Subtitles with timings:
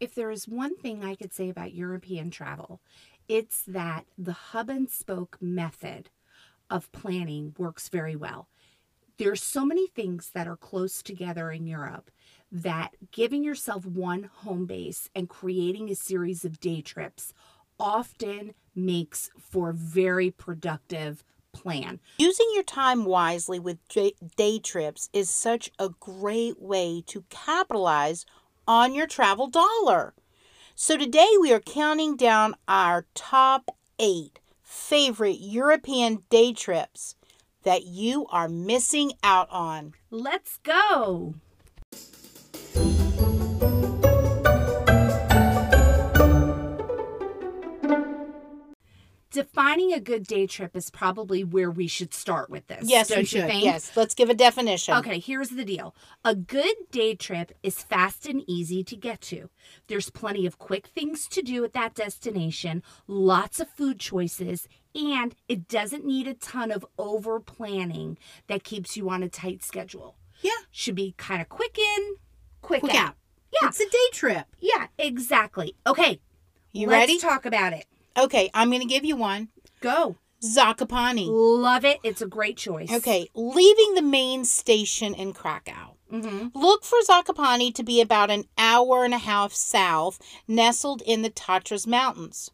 [0.00, 2.80] if there is one thing I could say about European travel,
[3.28, 6.10] it's that the hub and spoke method
[6.70, 8.48] of planning works very well.
[9.18, 12.10] There's so many things that are close together in Europe
[12.52, 17.32] that giving yourself one home base and creating a series of day trips
[17.80, 21.98] often makes for a very productive plan.
[22.18, 28.26] Using your time wisely with day trips is such a great way to capitalize
[28.66, 30.14] on your travel dollar.
[30.74, 37.14] So today we are counting down our top eight favorite European day trips
[37.62, 39.94] that you are missing out on.
[40.10, 41.34] Let's go.
[49.36, 52.88] Defining a good day trip is probably where we should start with this.
[52.88, 53.44] Yes, don't we should.
[53.46, 53.64] think?
[53.64, 54.94] Yes, let's give a definition.
[54.96, 55.94] Okay, here's the deal.
[56.24, 59.50] A good day trip is fast and easy to get to.
[59.88, 65.34] There's plenty of quick things to do at that destination, lots of food choices, and
[65.50, 68.16] it doesn't need a ton of over planning
[68.46, 70.16] that keeps you on a tight schedule.
[70.40, 70.52] Yeah.
[70.70, 72.14] Should be kind of quick in,
[72.62, 73.08] quick, Quick out.
[73.08, 73.14] out.
[73.60, 73.68] Yeah.
[73.68, 74.46] It's a day trip.
[74.60, 75.76] Yeah, exactly.
[75.86, 76.20] Okay.
[76.72, 77.12] You ready?
[77.12, 77.34] let's ready?
[77.34, 77.84] talk about it.
[78.16, 79.48] Okay, I'm going to give you one.
[79.80, 80.16] Go.
[80.42, 81.26] Zakopane.
[81.28, 81.98] Love it.
[82.02, 82.92] It's a great choice.
[82.92, 85.96] Okay, leaving the main station in Krakow.
[86.12, 86.58] Mm-hmm.
[86.58, 91.30] Look for Zakopane to be about an hour and a half south, nestled in the
[91.30, 92.50] Tatras Mountains.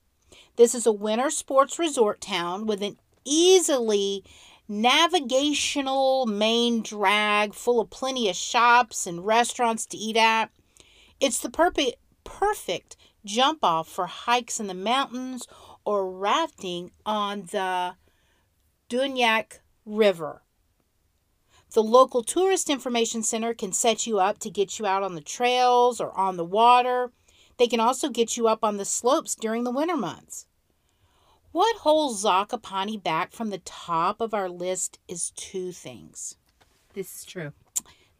[0.57, 4.25] This is a winter sports resort town with an easily
[4.69, 10.51] navigational main drag full of plenty of shops and restaurants to eat at.
[11.21, 15.47] It's the perfect perfect jump off for hikes in the mountains
[15.85, 17.95] or rafting on the
[18.89, 20.43] Dunyak River.
[21.73, 25.23] The local tourist information center can set you up to get you out on the
[25.23, 27.13] trails or on the water.
[27.57, 30.47] They can also get you up on the slopes during the winter months.
[31.53, 36.37] What holds Zakopane back from the top of our list is two things.
[36.95, 37.53] This is true.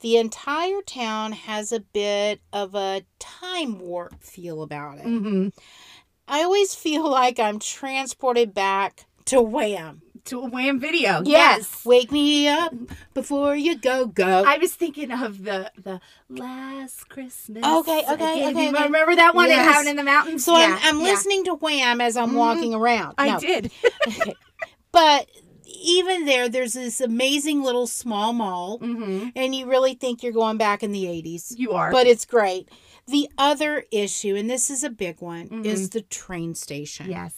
[0.03, 5.05] The entire town has a bit of a time warp feel about it.
[5.07, 5.49] Mm-hmm.
[6.29, 10.03] I always feel like I'm transported back to Wham.
[10.27, 11.23] To a Wham video.
[11.25, 11.85] Yes.
[11.85, 12.75] Wake me up
[13.15, 14.45] before you go go.
[14.47, 17.65] I was thinking of the the last Christmas.
[17.65, 18.85] Okay, okay, okay, okay.
[18.85, 19.49] Remember that one?
[19.49, 19.67] Yes.
[19.67, 20.45] It happened in the mountains.
[20.45, 21.13] so Yeah, I'm, I'm yeah.
[21.13, 22.37] listening to Wham as I'm Mhm.
[22.37, 23.15] walking around.
[23.19, 23.71] I No, did.
[24.93, 25.27] But
[25.83, 29.29] even there, there's this amazing little small mall, mm-hmm.
[29.37, 31.55] and you really think you're going back in the 80s.
[31.57, 31.91] You are.
[31.91, 32.69] But it's great.
[33.07, 35.67] The other issue, and this is a big one, Mhm.
[35.67, 37.11] is the train station.
[37.11, 37.35] yes.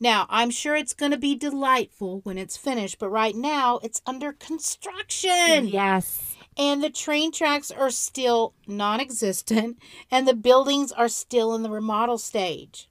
[0.00, 4.00] Now, I'm sure it's going to be delightful when it's finished, but right now it's
[4.06, 5.66] under construction.
[5.66, 6.36] Yes.
[6.56, 9.78] And the train tracks are still non existent,
[10.10, 12.88] and the buildings are still in the remodel stage.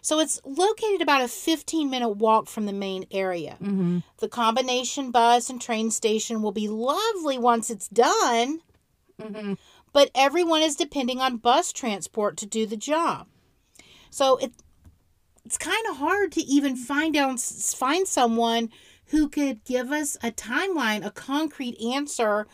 [0.00, 3.56] So it's located about a 15 minute walk from the main area.
[3.62, 3.98] Mm-hmm.
[4.18, 8.60] The combination bus and train station will be lovely once it's done,
[9.20, 9.54] Mm-hmm.
[9.92, 13.26] but everyone is depending on bus transport to do the job.
[14.10, 14.52] So it
[15.44, 18.70] it's kind of hard to even find out find someone
[19.06, 22.46] who could give us a timeline, a concrete answer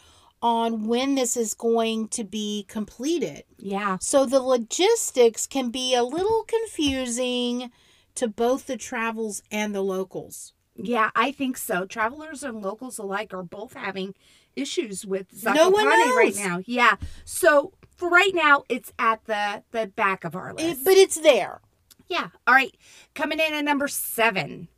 [0.45, 3.45] on when this is going to be completed.
[3.57, 3.97] Yeah.
[4.03, 7.71] So the logistics can be a little confusing
[8.15, 10.53] to both the travels and the locals.
[10.77, 11.87] Yeah, I think so.
[11.87, 14.15] Travelers and locals alike are both having
[14.55, 16.61] issues with No Zakopane right now.
[16.67, 16.97] Yeah.
[17.25, 20.85] So for right now, it's at the the back of our It- list.
[20.85, 21.63] but it's there.
[22.07, 22.29] Yeah.
[22.47, 22.77] All right.
[23.15, 24.69] Coming in at number seven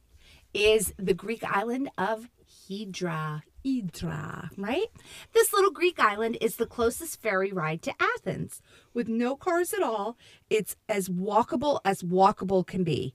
[0.54, 2.28] is the Greek island of
[2.68, 3.42] Hydra.
[3.66, 4.86] Hydra, right?
[5.34, 8.62] This little Greek island is the closest ferry ride to Athens.
[8.94, 10.16] With no cars at all,
[10.48, 13.14] it's as walkable as walkable can be.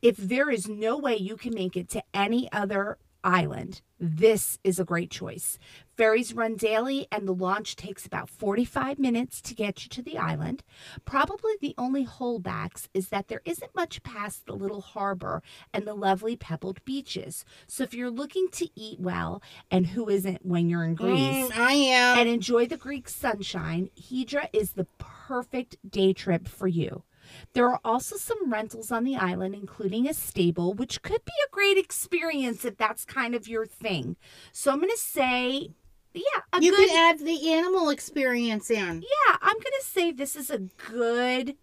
[0.00, 4.80] If there is no way you can make it to any other island, this is
[4.80, 5.60] a great choice.
[5.96, 10.18] Ferries run daily, and the launch takes about 45 minutes to get you to the
[10.18, 10.64] island.
[11.04, 15.40] Probably the only holdbacks is that there isn't much past the little harbor
[15.72, 17.44] and the lovely pebbled beaches.
[17.68, 19.40] So if you're looking to eat well,
[19.70, 22.18] and who isn't when you're in Greece, Mm, I am.
[22.18, 27.04] and enjoy the Greek sunshine, Hydra is the perfect day trip for you.
[27.52, 31.50] There are also some rentals on the island, including a stable, which could be a
[31.50, 34.16] great experience if that's kind of your thing.
[34.52, 35.70] So I'm going to say,
[36.14, 39.02] yeah, a you good, could add the animal experience in.
[39.02, 40.58] yeah, I'm going to say this is a
[40.90, 41.56] good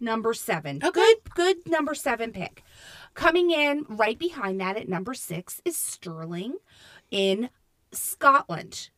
[0.00, 0.80] number seven.
[0.84, 1.00] Okay.
[1.00, 2.62] Good, good number seven pick.
[3.14, 6.58] Coming in right behind that at number six is Stirling
[7.10, 7.50] in
[7.92, 8.90] Scotland.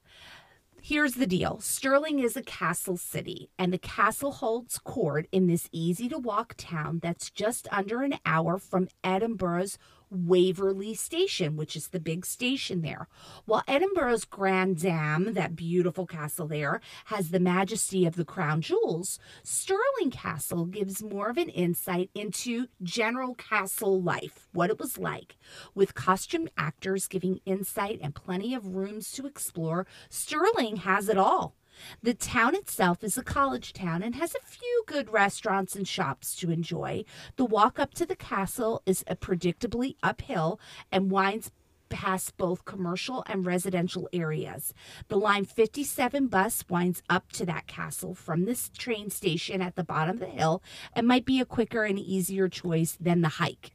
[0.82, 1.60] Here's the deal.
[1.60, 6.54] Stirling is a castle city, and the castle holds court in this easy to walk
[6.56, 9.76] town that's just under an hour from Edinburgh's
[10.10, 13.08] Waverley Station, which is the big station there.
[13.44, 19.18] While Edinburgh's Grand Dam, that beautiful castle there, has the majesty of the crown jewels,
[19.42, 25.36] Stirling Castle gives more of an insight into general castle life, what it was like.
[25.74, 31.54] With costumed actors giving insight and plenty of rooms to explore, Stirling has it all.
[32.02, 36.34] The town itself is a college town and has a few good restaurants and shops
[36.36, 37.04] to enjoy.
[37.36, 40.60] The walk up to the castle is predictably uphill
[40.90, 41.50] and winds
[41.90, 44.72] past both commercial and residential areas.
[45.08, 49.84] The Line 57 bus winds up to that castle from this train station at the
[49.84, 50.62] bottom of the hill
[50.94, 53.72] and might be a quicker and easier choice than the hike.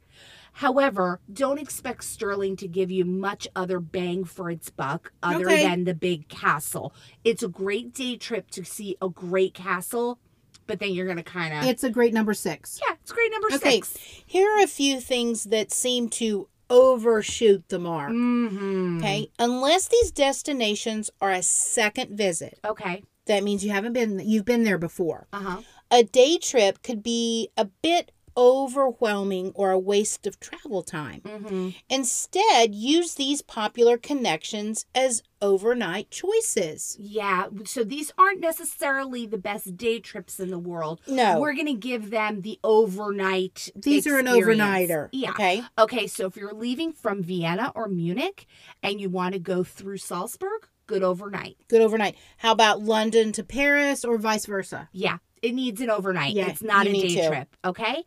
[0.60, 5.62] However, don't expect Stirling to give you much other bang for its buck other Okay.
[5.62, 6.94] than the big castle.
[7.24, 10.18] It's a great day trip to see a great castle,
[10.66, 11.64] but then you're going to kind of.
[11.70, 12.80] It's a great number six.
[12.86, 13.98] Yeah, it's great number Okay, six.
[14.24, 18.12] here are a few things that seem to overshoot the mark.
[18.12, 18.96] Mm-hmm.
[18.98, 23.02] Okay, unless these destinations are a second visit, Okay.
[23.26, 25.26] that means you haven't been you've been there before.
[25.34, 25.60] Uh huh.
[25.90, 31.20] A day trip could be a bit overwhelming or a waste of travel time.
[31.22, 31.70] Mm-hmm.
[31.88, 36.96] Instead, use these popular connections as overnight choices.
[36.98, 37.46] Yeah.
[37.64, 41.00] So these aren't necessarily the best day trips in the world.
[41.06, 43.70] No, We're going to give them the overnight.
[43.76, 44.60] these are an experience.
[44.62, 45.08] overnighter.
[45.12, 45.30] Yeah.
[45.30, 45.62] Okay.
[45.78, 48.46] Okay, so if you're leaving from Vienna or Munich
[48.82, 51.56] and you want to go through Salzburg, good overnight.
[51.68, 52.16] Good overnight.
[52.38, 54.88] How about London to Paris or vice versa?
[54.92, 56.34] Yeah, it needs an overnight.
[56.34, 57.28] Yeah, it's not a day to.
[57.28, 57.56] trip.
[57.64, 58.04] Okay.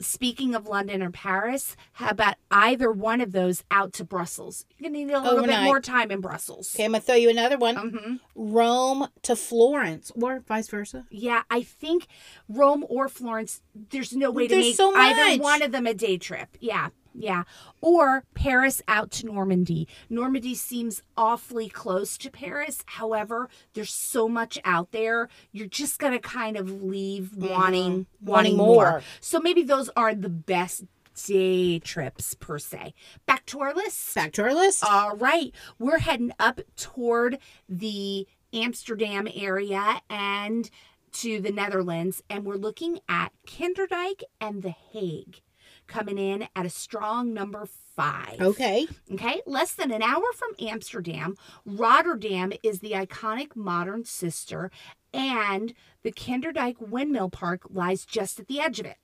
[0.00, 4.64] Speaking of London or Paris, how about either one of those out to Brussels?
[4.78, 6.74] You're gonna need a little bit more time in Brussels.
[6.74, 7.76] Okay, I'm gonna throw you another one.
[7.76, 11.04] hmm Rome to Florence or vice versa.
[11.10, 12.06] Yeah, I think
[12.48, 13.60] Rome or Florence.
[13.74, 16.56] There's no way to There's make so either one of them a day trip.
[16.60, 17.44] Yeah, yeah.
[17.80, 19.86] Or Paris out to Normandy.
[20.10, 22.82] Normandy seems awfully close to Paris.
[22.86, 25.28] However, there's so much out there.
[25.52, 27.64] You're just gonna kind of leave wanting Mm-hmm.
[27.64, 28.90] Wanting wanting more.
[28.90, 29.02] more.
[29.20, 30.84] So maybe those aren't the best
[31.26, 32.92] day trips per se.
[33.26, 34.14] Back to our list.
[34.14, 34.84] Back to our list.
[34.84, 35.52] All right.
[35.78, 37.38] We're heading up toward
[37.68, 40.70] the Amsterdam area and
[41.12, 45.40] to the Netherlands, and we're looking at Kinderdijk and The Hague
[45.86, 47.66] coming in at a strong number
[47.96, 48.40] five.
[48.40, 48.86] okay.
[49.12, 54.70] Okay, less than an hour from Amsterdam, Rotterdam is the iconic modern sister,
[55.12, 58.96] and the Kinderdijk Windmill Park lies just at the edge of it.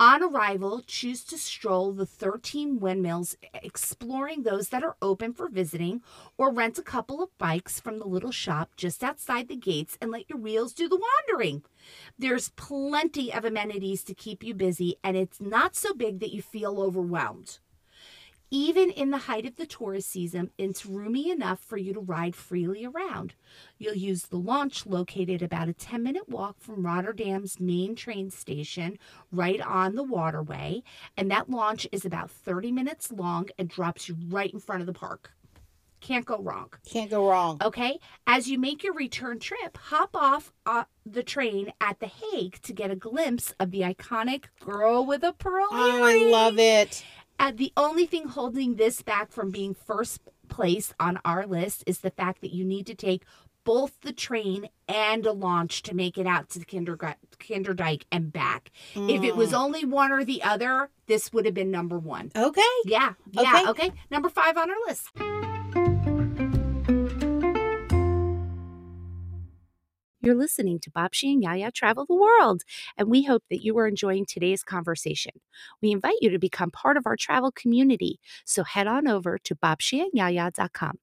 [0.00, 6.02] On arrival, choose to stroll the 13 windmills, exploring those that are open for visiting,
[6.36, 10.10] or rent a couple of bikes from the little shop just outside the gates and
[10.10, 11.62] let your wheels do the wandering.
[12.18, 16.42] There's plenty of amenities to keep you busy, and it's not so big that you
[16.42, 17.58] feel overwhelmed.
[18.50, 22.36] Even in the height of the tourist season, it's roomy enough for you to ride
[22.36, 23.34] freely around.
[23.78, 28.96] You'll use the launch located about a 10 minute walk from Rotterdam's main train station,
[29.32, 30.84] right on the waterway.
[31.16, 34.86] And that launch is about 30 minutes long and drops you right in front of
[34.86, 35.32] the park.
[36.04, 36.68] Can't go wrong.
[36.86, 37.56] Can't go wrong.
[37.64, 42.60] Okay, as you make your return trip, hop off uh, the train at The Hague
[42.60, 47.02] to get a glimpse of the iconic girl with a pearl Oh, I love it.
[47.38, 52.00] Uh, the only thing holding this back from being first place on our list is
[52.00, 53.22] the fact that you need to take
[53.64, 56.98] both the train and a launch to make it out to the Kinder-
[57.38, 58.70] Kinderdijk and back.
[58.94, 59.58] If it was Mm.
[59.58, 62.30] only one or the other, this would have been number one.
[62.36, 62.60] Okay.
[62.84, 63.70] Yeah, yeah, Okay.
[63.70, 63.92] okay.
[64.10, 65.08] Number five on our list.
[70.24, 72.62] You're listening to Babcia and YiaYia Travel the World,
[72.96, 75.32] and we hope that you are enjoying today's conversation.
[75.82, 79.54] We invite you to become part of our travel community, so head on over to
[79.54, 80.98] babciaandyiayia.com.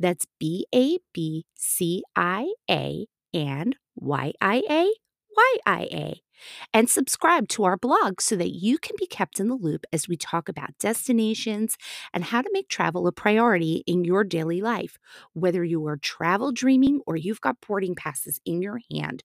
[0.00, 4.94] That's B A B C I A and Y I A
[5.36, 6.23] Y I A.
[6.72, 10.08] And subscribe to our blog so that you can be kept in the loop as
[10.08, 11.76] we talk about destinations
[12.12, 14.98] and how to make travel a priority in your daily life.
[15.32, 19.22] Whether you are travel dreaming or you've got boarding passes in your hand,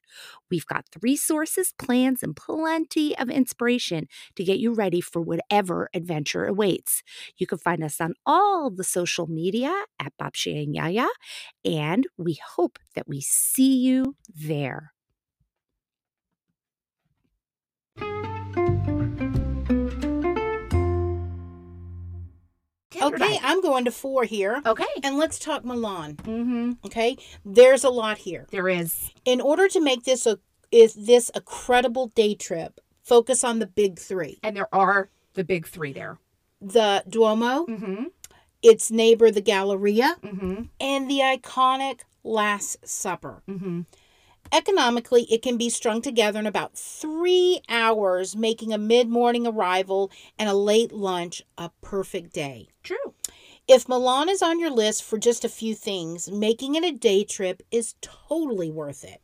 [0.49, 5.89] we've got the resources, plans, and plenty of inspiration to get you ready for whatever
[5.93, 7.03] adventure awaits.
[7.37, 11.07] You can find us on all the social media at Babcia and YiaYia,
[11.65, 14.93] and we hope that we see you there.
[23.01, 24.61] Okay, I'm going to four here.
[24.65, 24.83] Okay.
[25.03, 26.15] And let's talk Milan.
[26.15, 26.71] Mm-hmm.
[26.85, 27.17] Okay.
[27.45, 28.45] There's a lot here.
[28.51, 29.11] There is.
[29.25, 30.39] In order to make this a
[30.71, 34.39] is this a credible day trip, focus on the big three.
[34.43, 36.19] And there are the big three there.
[36.61, 38.03] The Duomo, Mm-hmm.
[38.61, 40.63] its neighbor the Galleria, Mm-hmm.
[40.79, 43.41] and the iconic Last Supper.
[44.51, 50.11] Economically, it can be strung together in about three hours, making a mid morning arrival
[50.37, 52.67] and a late lunch a perfect day.
[52.83, 53.13] True.
[53.67, 57.23] If Milan is on your list for just a few things, making it a day
[57.23, 59.21] trip is totally worth it.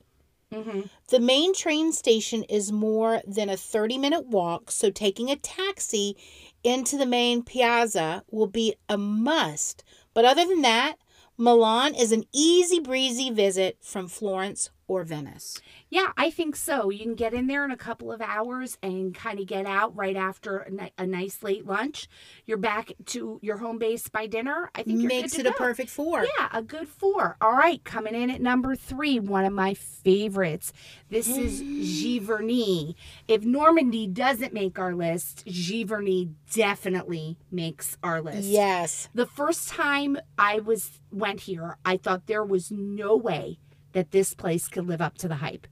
[0.54, 0.82] Mm-hmm.
[1.10, 6.16] The main train station is more than a 30 minute walk, so taking a taxi
[6.64, 9.84] into the main piazza will be a must.
[10.14, 10.98] But other than that,
[11.38, 15.62] Milan is an easy breezy visit from Florence or Venice.
[15.90, 16.90] Yeah, I think so.
[16.90, 19.96] You can get in there in a couple of hours and kind of get out
[19.96, 22.08] right after a, ni- a nice late lunch.
[22.46, 24.70] You're back to your home base by dinner.
[24.76, 26.26] I think Makes it to a perfect four.
[26.38, 27.38] Yeah, a good four.
[27.42, 30.74] All right, coming in at number three, one of my favorites.
[31.10, 31.62] This is
[32.06, 32.96] Giverny.
[33.28, 38.48] If Normandy doesn't make our list, Giverny definitely makes our list.
[38.48, 39.10] Yes.
[39.14, 43.60] The first time I was went here, I thought there was no way
[43.96, 45.68] that this place could live up to the hype.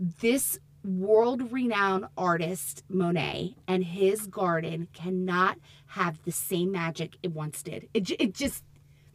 [0.00, 5.58] This world-renowned artist Monet and his garden cannot
[5.88, 7.86] have the same magic it once did.
[7.92, 8.64] It, it just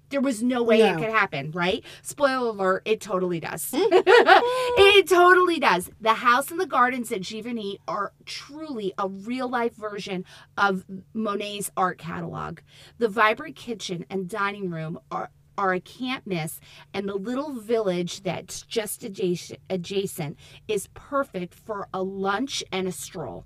[0.09, 1.83] there was no way it could happen, right?
[2.03, 3.69] Spoiler alert, it totally does.
[3.73, 5.89] it totally does.
[5.99, 10.23] The house and the gardens at Giverny are truly a real life version
[10.55, 12.59] of Monet's art catalog.
[12.99, 16.59] The vibrant kitchen and dining room are are a can't miss
[16.93, 23.45] and the little village that's just adjacent, is perfect for a lunch and a stroll.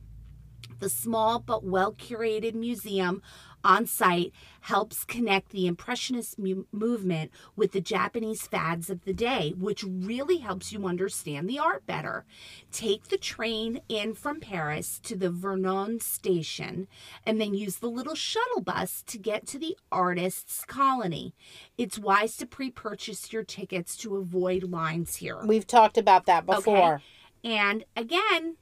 [0.79, 3.21] The small but well curated museum
[3.67, 4.31] on site
[4.61, 10.37] helps connect the Impressionist mu- movement with the Japanese fads of the day, which really
[10.37, 12.25] helps you understand the art better.
[12.71, 16.87] Take the train in from Paris to the Vernon station
[17.25, 21.35] and then use the little shuttle bus to get to the artist's colony.
[21.77, 25.41] It's wise to pre purchase your tickets to avoid lines here.
[25.45, 26.95] We've talked about that before.
[26.95, 27.03] Okay?
[27.43, 28.55] And again,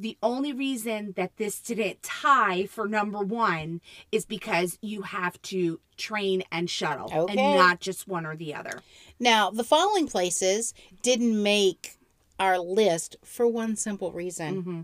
[0.00, 5.80] the only reason that this didn't tie for number one is because you have to
[5.96, 7.32] train and shuttle Okay.
[7.38, 8.80] and not just one or the other.
[9.20, 11.98] Now, the following places didn't make
[12.40, 14.62] our list for one simple reason.
[14.62, 14.80] hmm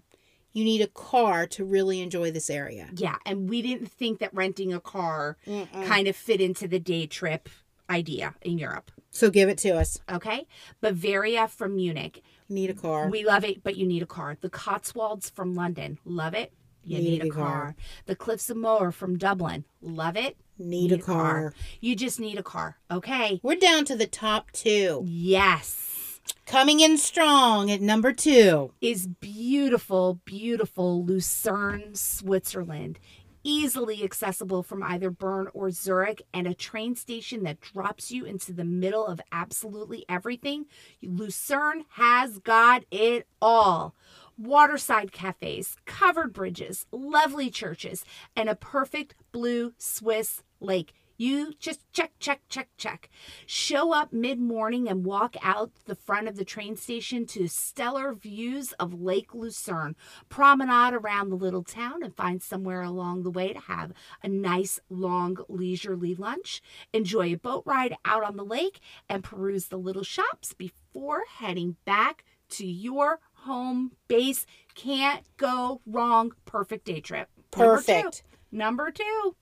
[0.53, 2.89] You need a car to really enjoy this area.
[2.95, 3.17] Yeah.
[3.27, 5.87] And we didn't think that renting a car Mm-mm.
[5.87, 7.49] kind of fit into the day trip
[7.89, 8.91] idea in Europe.
[9.11, 9.99] So give it to us.
[10.09, 10.47] Okay.
[10.81, 12.23] Bavaria from Munich.
[12.51, 13.09] Need a car.
[13.09, 14.37] We love it, but you need a car.
[14.41, 15.99] The Cotswolds from London.
[16.05, 16.53] Love it.
[16.83, 17.77] You need, a car.
[18.07, 19.65] The Cliffs of Moher from Dublin.
[19.81, 20.37] Love it.
[20.59, 21.55] need, a car.
[21.81, 22.79] You just need a car.
[22.91, 23.39] Okay.
[23.43, 25.05] We're down to the top two.
[25.07, 26.21] Yes.
[26.47, 28.73] Coming in strong at number two.
[28.81, 32.99] Is beautiful, beautiful Lucerne, Switzerland.
[33.43, 38.53] Easily accessible from either Bern or Zurich, and a train station that drops you into
[38.53, 40.67] the middle of absolutely everything.
[41.03, 43.95] Lucerne has got it all.
[44.37, 48.05] Waterside cafes, covered bridges, lovely churches,
[48.37, 50.93] and a perfect blue Swiss lake.
[51.21, 53.11] You just check, check, check, check.
[53.45, 58.15] Show up mid morning and walk out the front of the train station to stellar
[58.15, 59.97] views of Lake Lucerne.
[60.31, 64.81] Promenade around the little town and find somewhere along the way to have a nice,
[64.89, 66.63] long, leisurely lunch.
[66.95, 71.77] Enjoy a boat ride out on the lake and peruse the little shops before heading
[71.85, 74.47] back to your home base.
[74.75, 76.33] Can't go wrong.
[76.47, 77.29] Perfect day trip.
[77.55, 77.93] Number two.
[77.93, 78.23] Perfect.
[78.51, 79.37] Number two.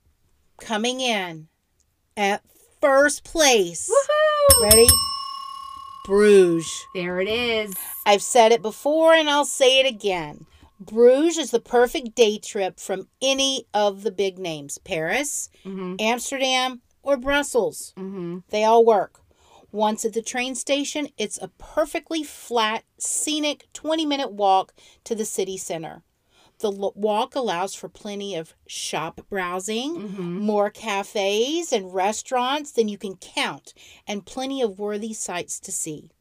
[0.59, 1.47] Coming in
[2.19, 2.43] at
[2.81, 3.89] first place.
[3.89, 4.63] Woohoo!
[4.63, 4.87] Ready?
[6.05, 6.85] Bruges.
[6.93, 7.73] There it is.
[8.05, 10.45] I've said it before and I'll say it again.
[10.79, 15.95] Bruges is the perfect day trip from any of the big names Paris, Mm-hmm.
[15.99, 17.93] Amsterdam, or Brussels.
[17.97, 18.39] Mm-hmm.
[18.49, 19.21] They all work.
[19.71, 24.73] Once at the train station, it's a perfectly flat, scenic 20 minute walk
[25.03, 26.01] to the city center.
[26.59, 30.39] The walk allows for plenty of shop browsing, Mm-hmm.
[30.39, 33.73] more cafes and restaurants than you can count,
[34.05, 36.11] and plenty of worthy sights to see.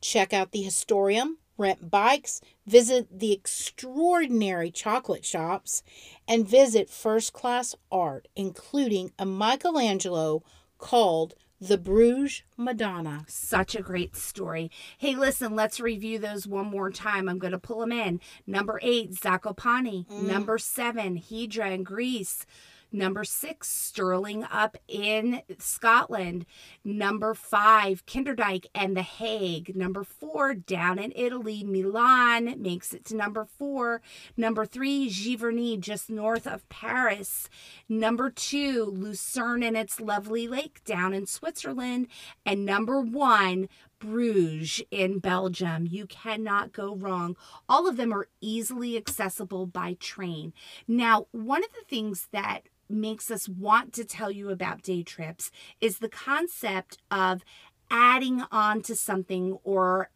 [0.00, 5.82] Check out the Historium, rent bikes, visit the extraordinary chocolate shops,
[6.28, 10.42] and visit first class art, including a Michelangelo
[10.78, 11.34] called
[11.68, 13.24] the Bruges Madonna.
[13.26, 14.70] Such a great story.
[14.98, 17.28] Hey, listen, let's review those one more time.
[17.28, 18.20] I'm going to pull them in.
[18.46, 20.06] Number eight, Zakopane.
[20.06, 20.22] Mm.
[20.24, 22.46] Number seven, Hydra in Greece.
[22.94, 26.46] Number six, Stirling up in Scotland.
[26.84, 29.74] Number five, Kinderdijk and The Hague.
[29.74, 34.00] Number four, down in Italy, Milan makes it to number four.
[34.36, 37.48] Number three, Giverny, just north of Paris.
[37.88, 42.06] Number two, Lucerne and its lovely lake down in Switzerland.
[42.46, 43.68] And number one,
[44.04, 45.86] Bruges in Belgium.
[45.86, 47.36] You cannot go wrong.
[47.68, 50.52] All of them are easily accessible by train.
[50.86, 55.50] Now, one of the things that makes us want to tell you about day trips
[55.80, 57.44] is the concept of
[57.90, 60.10] adding on to something or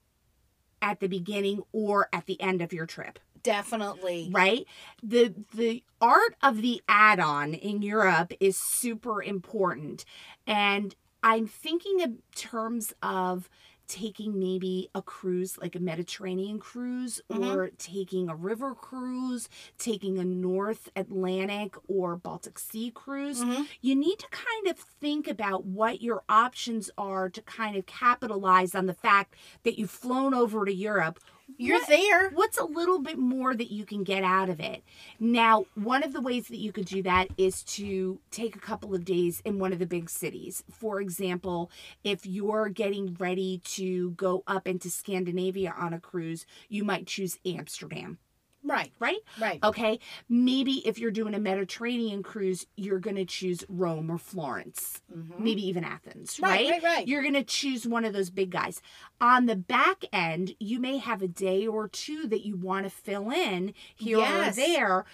[0.80, 4.28] at the beginning or at the end of your trip Definitely.
[4.32, 4.66] right
[5.02, 10.04] the the art of the add-on in Europe is super important
[10.46, 13.48] and i'm thinking in terms of
[13.88, 17.54] taking maybe a cruise like a mediterranean cruise Mhm.
[17.56, 23.66] or taking a river cruise taking a north atlantic or baltic sea cruise Mhm.
[23.80, 28.74] you need to kind of think about what your options are to kind of capitalize
[28.74, 31.18] on the fact that you've flown over to Europe.
[31.56, 32.30] You're What- there.
[32.30, 34.84] What's a little bit more that you can get out of it?
[35.18, 38.94] Now, one of the ways that you could do that is to take a couple
[38.94, 40.62] of days in one of the big cities.
[40.70, 41.70] For example,
[42.04, 47.38] if you're getting ready to go up into Scandinavia on a cruise, you might choose
[47.46, 48.18] Amsterdam,
[48.64, 48.92] Right.
[48.98, 49.18] right?
[49.40, 49.62] Right.
[49.64, 49.98] Okay.
[50.28, 55.38] Maybe if you're doing a Mediterranean cruise, you're going to choose Rome or Florence, Mhm.
[55.38, 56.70] maybe even Athens, Right, right?
[56.70, 57.08] right, right.
[57.08, 58.82] You're going to choose one of those big guys.
[59.20, 62.90] On the back end, you may have a day or two that you want to
[62.90, 64.58] fill in here Yes.
[64.58, 65.04] or there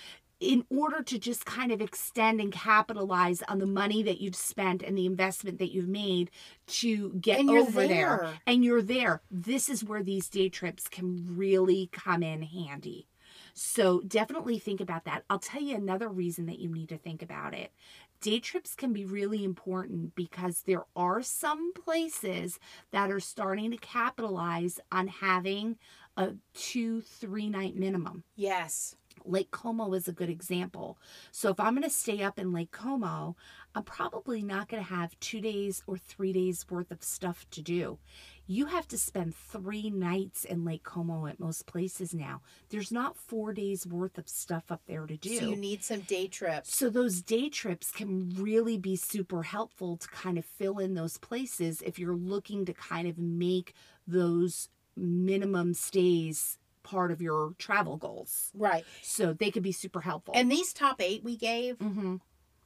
[0.41, 4.83] in order to just kind of extend and capitalize on the money that you've spent
[4.83, 6.31] and the investment that you've made
[6.67, 7.87] to get And over there.
[7.89, 8.35] there.
[8.47, 9.23] And you're there.
[9.31, 13.07] This is where these day trips can really come in handy.
[13.55, 15.25] So definitely think about that.
[15.31, 17.73] I'll tell you another reason that you need to think about it.
[18.21, 22.59] Day trips can be really important because there are some places
[22.91, 25.77] that are starting to capitalize on having
[26.17, 28.25] a two, three night minimum.
[28.35, 28.97] Yes.
[29.25, 30.99] Lake Como is a good example.
[31.31, 33.37] So if I'm going to stay up in Lake Como,
[33.75, 37.63] I'm probably not going to have two days or three days worth of stuff to
[37.63, 37.99] do.
[38.47, 42.43] You have to spend three nights in Lake Como at most places now.
[42.69, 45.39] There's not four days worth of stuff up there to do.
[45.39, 46.75] So you need some day trips.
[46.77, 51.17] So those day trips can really be super helpful to kind of fill in those
[51.17, 53.73] places if you're looking to kind of make
[54.07, 58.51] those minimum stays part of your travel goals.
[58.55, 58.85] Right.
[59.01, 60.35] So they could be super helpful.
[60.37, 62.17] And these top eight we gave hmm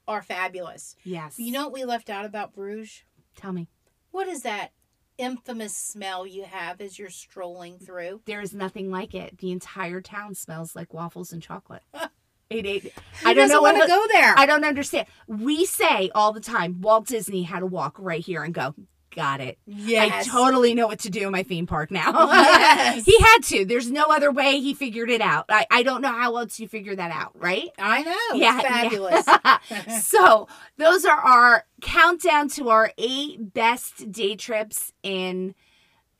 [0.09, 0.97] are fabulous.
[1.05, 3.05] yes, You know what we left out about Bruges?
[3.37, 3.69] tell me,
[4.11, 4.73] What is that
[5.19, 8.23] infamous smell you have as you're strolling through?
[8.27, 9.39] there is nothing like it.
[9.39, 11.83] The entire town smells like waffles and chocolate.
[12.51, 14.35] it, it, I don't know want to go there.
[14.39, 15.07] I don't understand.
[15.27, 18.75] We say all the time, Walt Disney had to walk right here and go.
[19.19, 19.59] Got it.
[19.67, 20.29] yes.
[20.29, 22.13] I totally know what to do in my theme park now.
[22.31, 23.05] Yes.
[23.05, 23.65] he had to.
[23.65, 25.47] There's no other way he figured it out.
[25.49, 27.69] I, I don't know how else you figure that out, right?
[27.81, 28.39] I know.
[28.39, 29.27] Yeah, It's yeah.
[29.41, 30.05] fabulous.
[30.07, 35.57] so those are our countdown to our eight best day trips in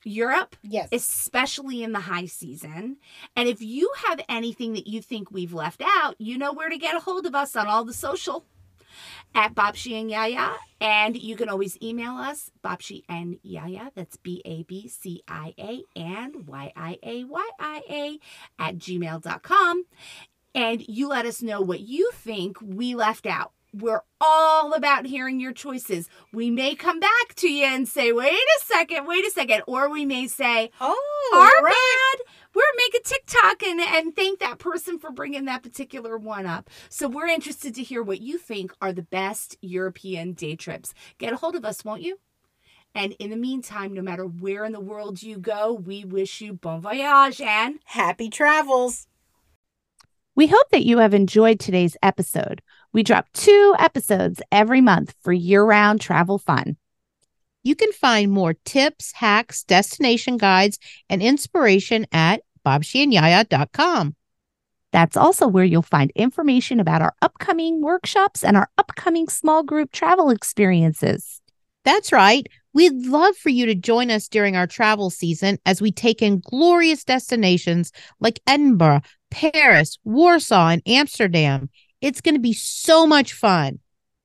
[0.03, 0.89] Europe, yes.
[0.91, 2.97] especially in the high season.
[3.33, 6.77] And if you have anything that you think we've left out, you know where to
[6.77, 8.43] get a hold of us on all the social
[9.35, 10.53] at Babcia and YiaYia.
[10.81, 13.91] And you can always email us, Babcia and YiaYia.
[13.95, 18.19] That's B A B C I A and Y I A Y I A
[18.57, 19.85] at gmail.com.
[20.55, 23.51] And you let us know what you think we left out.
[23.71, 26.09] We're all about hearing your choices.
[26.33, 29.61] We may come back to you and say, wait a second, wait a second.
[29.67, 32.17] Or we may say, oh, our right.
[32.17, 32.25] bad.
[32.55, 36.69] We're make a TikTok and, and thank that person for bringing that particular one up.
[36.89, 40.95] So we're interested to hear what you think are the best European day trips.
[41.19, 42.19] Get a hold of us, won't you?
[42.95, 46.53] And in the meantime, no matter where in the world you go, we wish you
[46.53, 49.05] bon voyage and Happy travels.
[50.35, 52.61] We hope that you have enjoyed today's episode.
[52.91, 56.77] We drop two episodes every month for year round travel fun.
[57.63, 64.15] You can find more tips, hacks, destination guides, and inspiration at babciaandyiayia.com.
[64.91, 69.91] That's also where you'll find information about our upcoming workshops and our upcoming small group
[69.91, 71.41] travel experiences.
[71.85, 72.47] That's right.
[72.73, 76.39] We'd love for you to join us during our travel season as we take in
[76.39, 81.69] glorious destinations like Edinburgh, Paris, Warsaw, and Amsterdam.
[82.01, 83.79] It's going to be so much fun.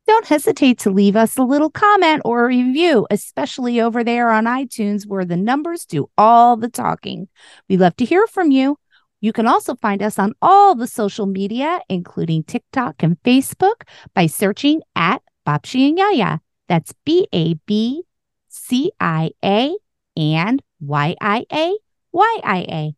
[0.06, 5.06] Don't hesitate to leave us a little comment or review, especially over there on iTunes
[5.06, 7.28] where the numbers do all the talking.
[7.68, 8.76] We love to hear from you.
[9.20, 13.84] You can also find us on all the social media, including TikTok and Facebook,
[14.14, 16.40] by searching at Babcia and YiaYia.
[16.68, 18.02] That's B A B
[18.48, 19.74] C I A
[20.16, 21.78] and Y I A
[22.12, 22.94] Y I A.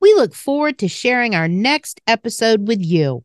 [0.00, 3.24] We look forward to sharing our next episode with you.